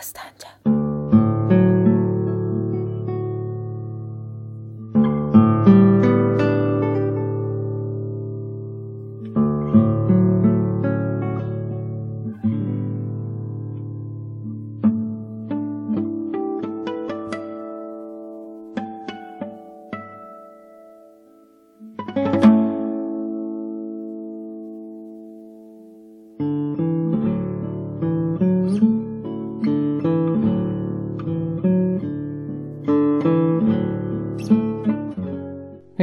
[0.00, 0.12] از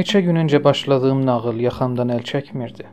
[0.08, 2.86] Neçə gün öncə başladığım nağıl yaxamdan əl çəkmirdi.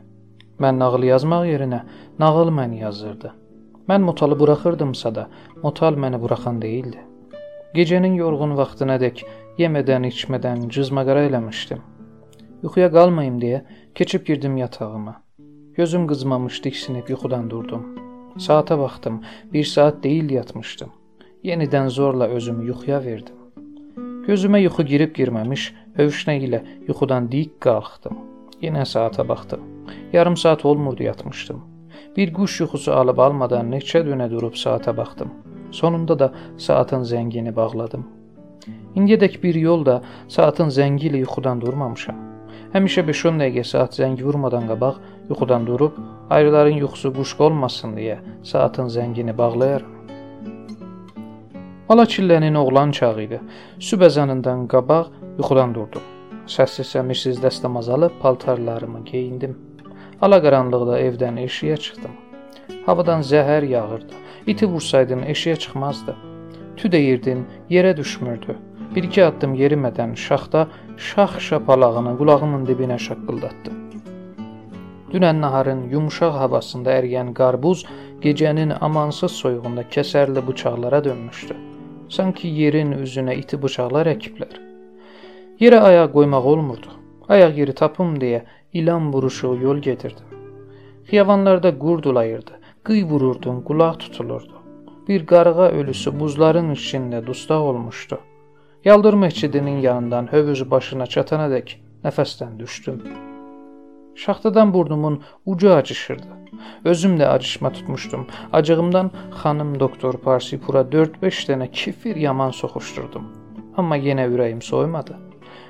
[0.60, 1.78] Mən nağıl yazmaq yerinə
[2.20, 3.30] nağıl məni yazırdı.
[3.88, 5.24] Mən motalı buraxırdımsa da,
[5.62, 7.00] motal məni buraxan deyildi.
[7.78, 9.22] Gecənin yorğun vaxtınadək
[9.62, 11.80] yemədən, içmədən cızmaqara eləmişdim.
[12.66, 13.62] Yuxuya qalmayım deyə
[13.94, 15.16] keçib girdim yatağıma.
[15.80, 17.86] Gözüm qızmamış diksinib yuxudan durdum.
[18.38, 19.22] Saata baxdım.
[19.52, 20.92] 1 saat deyil yatmışdım.
[21.44, 23.35] Yenidən zorla özümü yuxuya verdim.
[24.26, 28.16] Gözümə yuxu girib girməmiş hövüşnə ilə yuxudan dik qalxdım.
[28.58, 29.62] Yenə saata baxdım.
[30.12, 31.60] Yarım saat olmurdu yatmışdım.
[32.16, 35.30] Bir quş yuxusu alıb almadan neçə dönə durub saata baxdım.
[35.70, 38.06] Sonunda da saatın zəngini bağladım.
[38.96, 42.18] İndiyədək bir yol da saatın zəngi ilə yuxudan durmamışam.
[42.74, 44.98] Həmişə 5-10 dəqiqə saat zəngi vurmadan qabaq
[45.30, 49.95] yuxudan durub ayrıların yuxusu quşq olmasın deyə saatın zəngini bağlayaram.
[51.88, 53.36] Ala çillənin oğlan çağı idi.
[53.78, 56.06] Sübh əzanından qabaq yuxudan durdum.
[56.50, 59.52] Səssiz səmirsiz dəstəmaz alıb paltarlarımı geyindim.
[60.20, 62.16] Ala qaranlıqda evdən eşiyə çıxdım.
[62.86, 64.22] Havadan zəhər yağırdı.
[64.46, 66.16] İti vursaydım eşiyə çıxmazdı.
[66.76, 68.58] Tü deyirdim, yerə düşmürdü.
[68.96, 73.70] Bir-iki addım yerimədən şaxta şax şapalağını qulağımın dibinə şaqqıldatdı.
[75.14, 77.86] Dünən naharın yumşaq havasında əriyən qarpuz
[78.26, 81.75] gecənin amansız soyuğunda kəsərli bıçaqlara dönmüşdü.
[82.08, 84.60] Sanki yerin üzünə iti bıçaqlar əkiblər.
[85.60, 86.94] Yerə ayaq qoymaq olmurdu.
[87.28, 90.28] Ayaq yeri tapım deyə ilan vuruşu yol gedirdim.
[91.10, 92.60] Xiyavanlarda qurd ulayırdı.
[92.86, 94.56] Qıy vururdun, qulaq tutulurdu.
[95.08, 98.18] Bir qarğa ölüsü buzların içində dustaq olmuşdu.
[98.84, 103.02] Yaldır məscidinin yanından hövüz başına çatanadək nəfəsdən düşdüm.
[104.16, 106.26] Şaxtadan burnumun ucu acışırdı.
[106.84, 108.26] Özüm də acışma tutmuşdum.
[108.52, 109.10] Acığımdan
[109.42, 113.26] xanım doktor Parsipura 4-5 dənə kefir yaman soxuşdurdum.
[113.76, 115.18] Amma yenə ürəyim soymadı.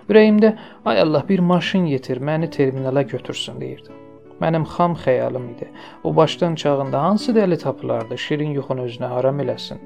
[0.09, 0.55] Ürəyimdə
[0.85, 3.95] ay Allah bir maşın yetir, məni terminala götürsün deyirdim.
[4.41, 5.69] Mənim xam xəyalım idi.
[6.05, 9.83] O başdan çağında hansı dəli tapılardı, şirin yuxun özünə haram eləsin.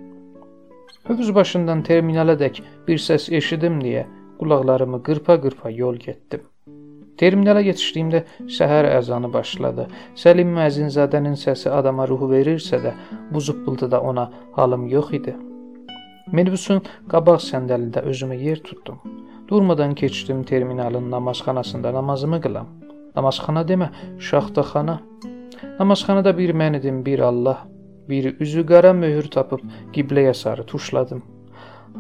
[1.09, 4.05] Hövz başından terminala dək bir səs eşidim deyə
[4.39, 6.50] qulaqlarımı qırpa-qırpa yol getdim.
[7.21, 8.23] Terminala yetişdiyimdə
[8.57, 9.85] səhər əzanı başladı.
[10.17, 12.95] Səlim müəzzinzadənin səsi adama ruhu verirsə də,
[13.33, 15.35] bu zıppıltıda ona halım yox idi.
[16.33, 16.81] Minibüsün
[17.13, 19.03] qabaq səndəlində özümə yer tutdum.
[19.49, 22.71] Durmadan keçdim terminalın namazxanasında namazımı qılam.
[23.17, 23.89] Namazxana demə,
[24.29, 25.01] şaxtaxana.
[25.79, 27.67] Namazxanada bir mən idim, bir Allah.
[28.09, 31.21] Bir üzü qara möhür tapıb qibləyə sarı tuşladım.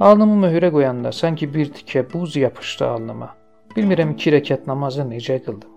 [0.00, 3.39] Alnımı möhürə qoyanda sanki bir tikə buz yapışdı alnıma.
[3.76, 5.70] Bilmirəm iki rəkət namazı necə qıldım.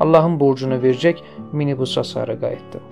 [0.00, 1.18] Allahın borcunu verəcək
[1.52, 2.86] minibusa sarı qayıtdım.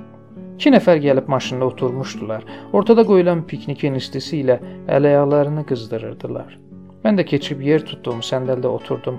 [0.59, 2.45] İki nəfər gəlib maşında oturmuşdular.
[2.73, 4.59] Ortada qoyulan piknikin istisi ilə
[4.93, 6.59] əl-ayaqlarını qızdırırdılar.
[7.05, 9.17] Mən də keçib yer tutdum, səndəldə oturdum.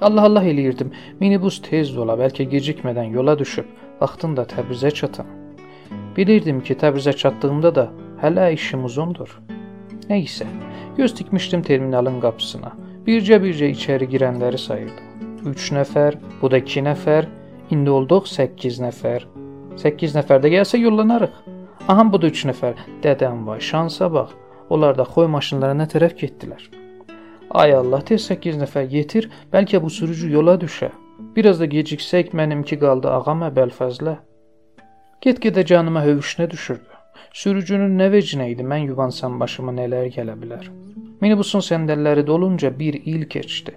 [0.00, 0.90] Allah Allah eləyirdim.
[1.20, 3.70] Minibus tez dola, bəlkə gecikmədən yola düşüb
[4.02, 5.30] vaxtında Təbrizə çatam.
[6.16, 7.90] Bilirdim ki, Təbrizə çatdığımda da
[8.20, 9.38] hələ işim uzundur.
[10.10, 10.50] Nə isə,
[10.96, 12.72] göz tikmişdim terminalın qapısına.
[13.12, 15.24] Bircə-bircə içəri girənləri sayırdım.
[15.50, 17.26] 3 nəfər, bu da 2 nəfər,
[17.74, 19.26] indi olduq 8 nəfər.
[19.82, 21.34] 8 nəfər də gəlsə yollanarıq.
[21.92, 22.80] Aha bu da 3 nəfər.
[23.04, 24.32] Dədəm vay, şansa bax.
[24.72, 26.64] Onlar da xoy maşınlarına tərəf getdilər.
[27.50, 30.88] Ay Allah, tez 8 nəfər yetir, bəlkə bu sürücü yola düşə.
[31.36, 34.16] Biraz da geciksək mənimki qaldı ağam əbəlfəzlə.
[35.20, 37.02] Get-gedə canıma hövüşünə düşürdü.
[37.44, 40.72] Sürücünün nə vecinə idi, mən yuvansam başıma nələr gələ bilər.
[41.22, 43.76] Minibusun səndəlləri dolunca bir il keçdi.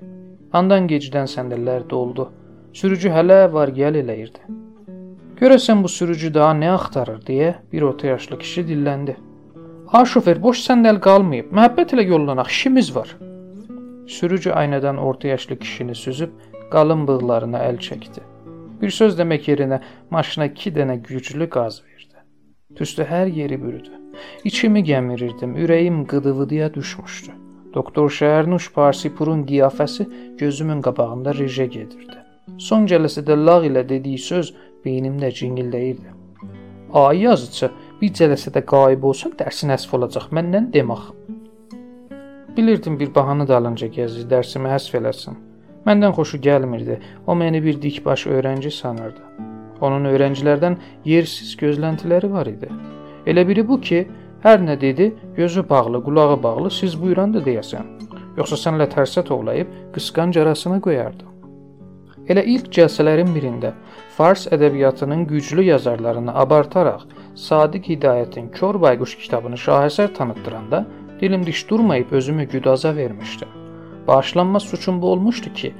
[0.57, 2.24] Andan gecdən səndəllər doldu.
[2.74, 4.42] Sürücü hələ var gəl eləyirdi.
[5.42, 9.15] Görəsən bu sürücü daha nə axtarır deyə bir orta yaşlı kişi dilləndi.
[9.92, 11.51] "Ha şofer, boş səndəl qalmayıb.
[11.57, 13.15] Məhəbbət ilə yollanaq, işimiz var."
[14.07, 16.31] Sürücü aynadan orta yaşlı kişini süzüb
[16.71, 18.21] qalın bığlarına əl çəkdi.
[18.81, 21.94] Bir söz demək yerinə maşına 2 dənə güclü qaz verdi.
[22.75, 23.92] Tüstü hər yeri bürüdü.
[24.44, 27.31] İçimi gəmirirdim, ürəyim qıdıvıdıya düşmüşdü.
[27.74, 30.06] Doktor Şəhərnuş Parsipurun qiyafəsi
[30.39, 32.19] gözümün qabağında rejə gedirdi.
[32.57, 34.54] Son cəlsədə lağ ilə dediyi söz
[34.86, 36.12] beynimdə cingildəyirdi.
[36.94, 40.30] Ay yazıçı, bir cələsədə qayıb olsam dərsin həsf olacaq.
[40.36, 41.10] Məndən demək.
[42.57, 45.39] Bilirdim bir bahanə dalınca gəzir, dərsimi həsf eləsin.
[45.88, 47.00] Məndən xoşu gəlmirdi.
[47.27, 49.55] O məni bir dikbaş öyrənci sanırdı.
[49.81, 52.69] Onun öyrəncilərdən yersiz gözləntiləri var idi.
[53.27, 54.06] Elə biri bu ki,
[54.44, 57.88] hər nə dedi, gözü bağlı, qulağı bağlı, siz buyuran da deyəsən.
[58.38, 61.25] Yoxsa sənlə tərsə tovlayıb qısqanc arasına qoyardı.
[62.30, 63.74] Elə ilk cəlsələrin birində
[64.18, 67.04] fars ədəbiyyatının güclü yazarlarını abartaraq
[67.36, 70.86] Sadiq Hidayətin Kor Bayquş kitabını şahəsər tanıtdıranda
[71.19, 73.48] dilim diş durmayıb özümü güdaza vermişdim.
[74.07, 75.74] Bağışlanma suçum bu olmuşdu ki,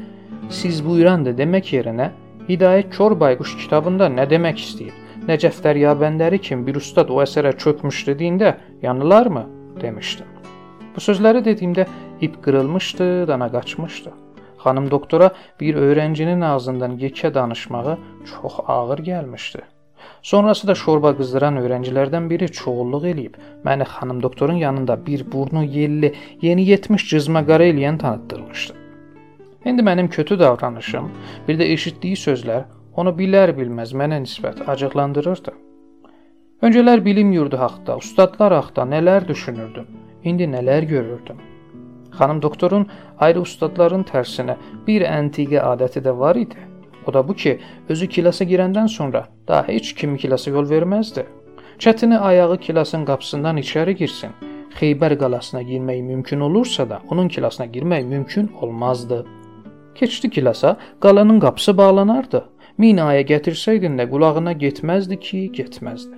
[0.50, 2.12] siz buyuran da demək yerinə
[2.46, 4.98] Hidayət Kor Bayquş kitabında nə demək istəyir?
[5.26, 8.52] Nəcəf Dəryabəndəri kimi bir ustad o əsərə çökmüş dediyində
[8.84, 9.42] yanılarmı
[9.82, 10.28] demişdim.
[10.94, 11.88] Bu sözləri dediyimdə
[12.22, 14.14] ip qırılmışdı, dana qaçmışdı.
[14.62, 17.98] Xanım doktora bir öyrəncinin ağzından yekə danışmağı
[18.30, 19.66] çox ağır gəlmişdi.
[20.22, 26.14] Sonrası da şorba qızdıran öyrəncilərdən biri çoğulluq eləyib məni xanım doktorun yanında bir burnu yelli,
[26.42, 28.85] yeni yetmiş cızma qara eləyən tanıtdırmışdı.
[29.66, 31.12] İndi mənim kötü davranışım,
[31.48, 32.64] bir də eşitdiyi sözlər
[32.96, 35.54] onu bilər bilməz mənə nisbət acıqlandırırdı.
[36.62, 39.88] Öncələr bilim yurdu haqqında, ustadlar haqqında nələr düşünürdüm,
[40.24, 41.42] indi nələr görürdüm.
[42.18, 42.86] Xanım doktorun
[43.20, 44.56] ayrı ustadların tərsinə
[44.88, 46.62] bir əntiqə adəti də var idi.
[47.08, 47.60] O da bu ki,
[47.90, 51.26] özü kilasa girəndən sonra daha heç kim kilasa yol verməzdi.
[51.80, 54.30] Çətini ayağı kilasın qapısından içəri girsin.
[54.78, 59.26] Xeybər qalasına girmək mümkün olursa da, onun kilasına girmək mümkün olmazdı.
[59.96, 62.44] Keçdi kilasa, qalanın qapısı bağlanardı.
[62.78, 66.18] Min aya gətirsəydin də qulağına getməzdi ki, getməzdi.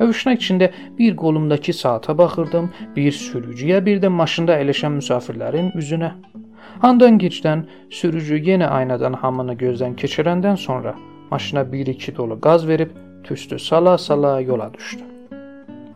[0.00, 0.68] Övüşmək içində
[0.98, 6.12] bir qolumdakı saata baxırdım, bir sürücüyə, bir də maşında əyləşən müsafirlərin üzünə.
[6.80, 10.94] Handan gecdən sürücü yenə aynadan hamını gözdən keçirəndən sonra
[11.30, 12.90] maşına 1-2 dolu qaz verib
[13.24, 15.02] tüstü sala-sala yola düşdü.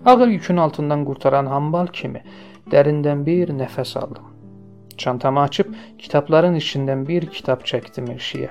[0.04, 2.22] Ağır yükün altından qurtaran hambal kimi
[2.72, 4.39] dərindən bir nəfəs aldım.
[5.00, 5.68] Çantamı açıb
[5.98, 8.50] kitabların içindən bir kitab çəkdim eşiyə.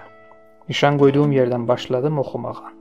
[0.69, 2.71] Nişan qoyduğum yerdən başladım oxumağa.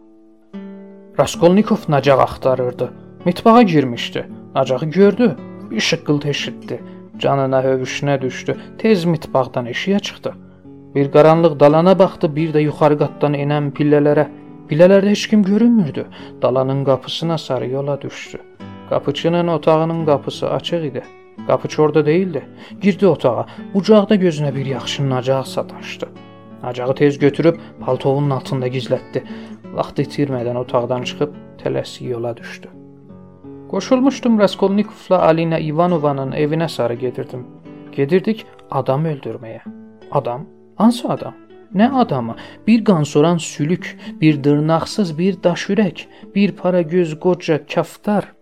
[1.19, 2.93] Raskolnikov nacaq axtarırdı.
[3.25, 4.27] Mitbağa girmişdi.
[4.55, 5.37] Nacağı gördü.
[5.71, 6.81] Bir şıqqıltı eşitdi.
[7.19, 8.57] Canına hövüşünə düşdü.
[8.79, 10.35] Tez mitbağdan eşiyə çıxdı.
[10.95, 14.27] Bir qaranlıq dalana baxdı, bir də yuxarı qatdan enən pillələrə.
[14.69, 16.07] Pillələrdə heç kim görünmürdü.
[16.43, 18.39] Dalanın qapısına sarı yola düşdü.
[18.91, 21.03] Qapıçının otağının qapısı açıq idi.
[21.47, 22.49] Qapıçı orada değildi.
[22.81, 23.47] Girdi otağa.
[23.75, 26.09] Bucaqda gözünə bir yaxşı nacaq sataşdı.
[26.63, 29.23] Nacağı tez götürüb paltovunun altında gizlətdi.
[29.75, 32.69] Vaxt itirmədən otaqdan çıxıb tələsik yola düşdü.
[33.71, 37.47] Qoşulmuşdum Raskolnikovla Alina İvanovanın evinə sarı gedirdim.
[37.93, 39.61] Gedirdik adam öldürməyə.
[40.11, 40.47] Adam?
[40.77, 41.35] Hansı adam?
[41.75, 42.37] Nə adamı?
[42.67, 48.33] Bir qansoran sülük, bir dırnaqsız bir daş ürək, bir para göz qoca kaftar.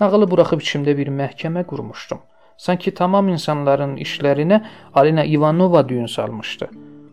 [0.00, 2.20] Nağılı buraxıb içimdə bir məhkəmə qurmuşdum.
[2.56, 4.62] Sanki tamam insanların işlərinə
[4.94, 6.68] Alina İvanova düyün salmışdı.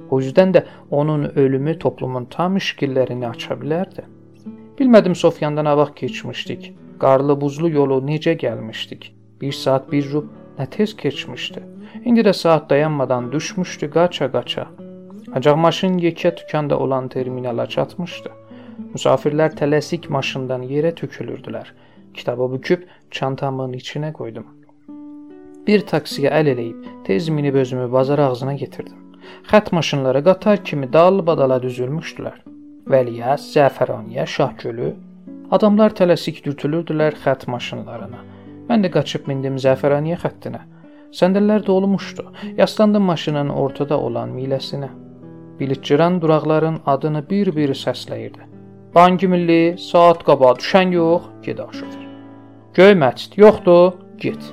[0.09, 4.05] O yüzden də onun ölümü toplumun tam işgillərini aça bilərdi.
[4.79, 6.73] Bilmədim Sofyandan avaq keçmişdik.
[6.99, 9.13] Qarlı buzlu yolu necə gəlmişdik.
[9.41, 10.29] 1 saat 1 rub
[10.59, 11.63] nə tez keçmişdi.
[12.05, 14.65] İndi də saat dayanmadan düşmüşdü qaça-qaça.
[15.35, 18.31] Ancaq maşın yekə dükanda olan terminala çatmışdı.
[18.93, 21.67] Müsafirlər tələsik maşından yerə tökülürdülər.
[22.19, 24.47] Kitabı büküb çantamın içinə qoydum.
[25.67, 28.97] Bir taksiyə əl eləyib tez minib özümü bazar ağzına getirdim.
[29.51, 32.41] Xət maşınları qatar kimi dal-badala düzülmüşdülər.
[32.91, 34.89] Vəliyəs, Zəfəraniyə, Şahgölü
[35.57, 38.25] adamlar tələsik dürtülürdülər xət maşınlarına.
[38.69, 40.61] Mən də qaçıb mindim Zəfəraniyə xəttinə.
[41.21, 42.27] Səndəllər dolmuşdu.
[42.57, 44.91] Yaslandım maşının ortada olan miləsinə.
[45.59, 48.45] Bilikçiran duraqların adını bir-bir səsləyirdi.
[48.95, 52.08] Banki milli, saat qaba, düşən yox, ged şofer.
[52.79, 54.43] Göy məscid yoxdur, get.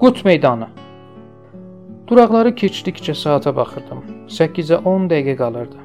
[0.00, 0.70] Qut meydanı.
[2.08, 3.98] Duraqları keçdikcə saata baxırdım.
[4.36, 5.82] 8-ə 10 dəqiqə qalırdı.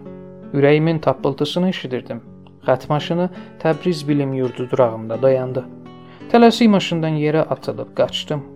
[0.56, 2.22] Ürəyimin tappıltısını eşidirdim.
[2.70, 3.28] Xət maşını
[3.66, 5.66] Təbriz bilim yurdu durağında dayandı.
[6.32, 8.48] Tələsik maşından yerə atılıb qaçdım.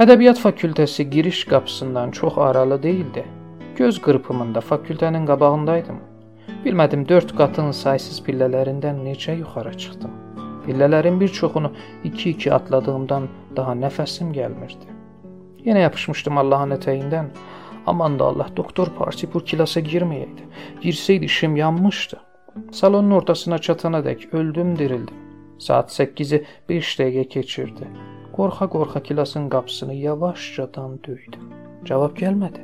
[0.00, 3.28] Ədəbiyyat fakültəsi giriş qapısından çox aralı değildi.
[3.76, 6.00] Göz qırpımında fakültənin qabağındaydım.
[6.64, 10.21] Bilmədim 4 qatın saysız pillələrindən necə yuxarı çıxdım.
[10.66, 11.72] Pillələrin bir çoxunu
[12.04, 14.86] 2-2 atladığımdan daha nəfəsim gəlmirdi.
[15.64, 17.30] Yenə yapışmışdım Allahın ətəyindən.
[17.86, 20.46] Aman da Allah, doktor Parsipur kilasa girməyəydi.
[20.82, 22.20] Girsəydi işim yanmışdı.
[22.70, 25.16] Salonun ortasına çatana dək öldüm, dirildim.
[25.58, 27.88] Saat 8-i 5 dəqiqə keçirdi.
[28.36, 31.50] Qorxa-qorxa kilasın qapısını yavaşcadan döydüm.
[31.84, 32.62] Cavab gəlmədi.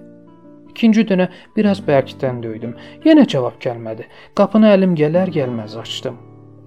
[0.70, 2.76] İkinci dönə biraz bərkdən döydüm.
[3.04, 4.06] Yenə cavab gəlmədi.
[4.38, 6.16] Qapını əlim gələr gəlməz açdım.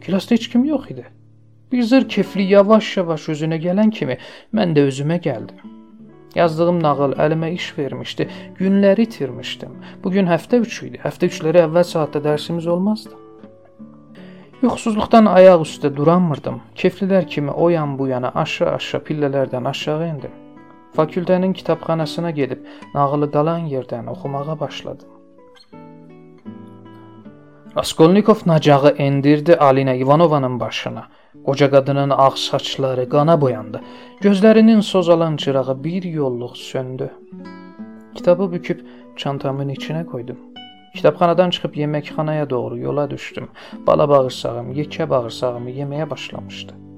[0.01, 1.05] Kilasda heç kim yox idi.
[1.71, 4.17] Bir zır kefli yavaş-yavaş özünə gələn kimi
[4.53, 5.61] mən də özümə gəldim.
[6.35, 8.27] Yazdığım nağıl əlimə iş vermişdi.
[8.59, 9.77] Günləri itirmişdim.
[10.03, 10.99] Bu gün həftə 3 idi.
[11.03, 13.15] Həftə 3-ləri əvvəl saatda dərsimiz olmazdı.
[14.61, 16.59] Yuxusuzluqdan ayaq üstə duranmırdım.
[16.75, 20.35] Keflilər kimi o yan bu yana aşağı-aşağı pillələrdən aşağı endim.
[20.95, 25.20] Fakültənin kitabxanasına gedib nağılı qalan yerdən oxumağa başladım.
[27.77, 31.07] Raskolnikov nacağı endirdi Alina İvanovanın başına.
[31.45, 33.81] Qoca qadının ağ saçları qana boyandı.
[34.21, 37.11] Gözlərinin sozalan çırağı bir yolluq söndü.
[38.15, 38.79] Kitabı büküb
[39.17, 40.37] çantamın içinə qoydum.
[40.95, 43.49] Kitabxanadan çıxıb yeməkxanaya doğru yola düşdüm.
[43.87, 46.90] Bala bağırsağım, yekə bağırsağımı yeməyə başlamışdı.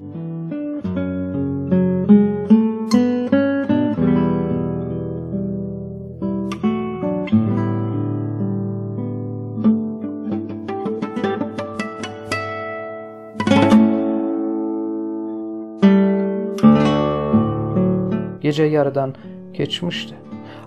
[18.43, 19.15] Gecə yarıdan
[19.53, 20.13] keçmişdi.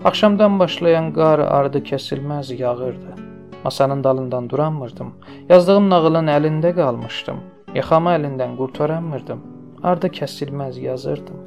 [0.05, 3.11] Axşamdan başlayan qar ardı kəsilməz yağırdı.
[3.63, 5.13] Masanın dalından duranmırdım.
[5.49, 7.39] Yazdığım nağılın əlində qalmışdım.
[7.75, 9.41] Yaxamı əlindən qurtaramırdım.
[9.83, 11.39] Ardı kəsilməz yazırdım.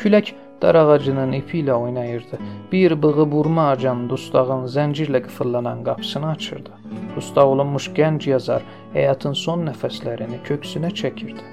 [0.00, 0.32] Külək
[0.62, 2.38] dar ağacının ipi ilə oynayırdı.
[2.72, 6.70] Bir bığı burma acan dustağın zəncirlə qıfıllanan qapısını açırdı.
[7.16, 8.62] Dustaq olunmuş gənc yazar
[8.94, 11.44] həyatın son nəfəslərini köksünə çəkirdi.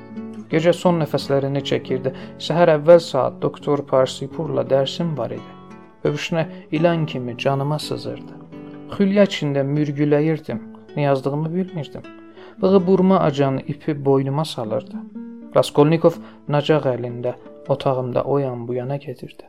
[0.52, 2.12] Gecə son nəfəslərini çəkirdi.
[2.46, 5.52] Səhər əvvəl saat doktor Parsipurla dərsim var idi.
[6.04, 8.40] Övüşünə ilan kimi canıma sızırdı.
[8.96, 10.60] Xülya içində mürgüləyirdim.
[10.96, 12.04] Nə yazdığımı bilmirdim.
[12.62, 15.00] Bığı burma acan ipi boynuma salırdı.
[15.56, 17.36] Raskolnikov nacaq əlində
[17.68, 19.48] otağımda o yan bu yana gedirdi.